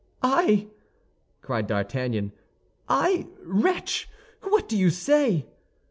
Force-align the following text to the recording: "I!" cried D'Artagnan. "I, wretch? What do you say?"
"I!" 0.23 0.67
cried 1.43 1.67
D'Artagnan. 1.67 2.31
"I, 2.89 3.27
wretch? 3.43 4.09
What 4.41 4.67
do 4.67 4.75
you 4.75 4.89
say?" 4.89 5.45